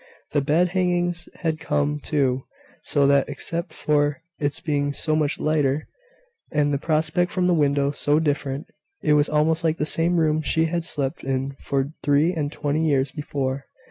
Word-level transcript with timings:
The 0.31 0.41
bed 0.41 0.69
hangings 0.69 1.29
had 1.41 1.59
come, 1.59 1.99
too; 1.99 2.45
so 2.81 3.05
that, 3.05 3.29
except 3.29 3.71
for 3.71 4.23
its 4.39 4.59
being 4.59 4.93
so 4.93 5.15
much 5.15 5.39
lighter, 5.39 5.87
and 6.51 6.73
the 6.73 6.79
prospect 6.79 7.31
from 7.31 7.45
the 7.45 7.53
window 7.53 7.91
so 7.91 8.17
different, 8.19 8.65
it 9.03 9.13
was 9.13 9.29
almost 9.29 9.63
like 9.63 9.77
the 9.77 9.85
same 9.85 10.17
room 10.19 10.41
she 10.41 10.65
had 10.65 10.83
slept 10.85 11.23
in 11.23 11.55
for 11.59 11.93
three 12.01 12.33
and 12.33 12.51
twenty 12.51 12.83
years 12.83 13.11
before. 13.11 13.65